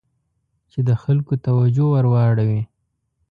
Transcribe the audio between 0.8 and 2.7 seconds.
د خلکو توجه ور واړوي.